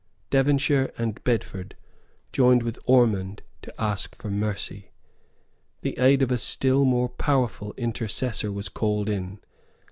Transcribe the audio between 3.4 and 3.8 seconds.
to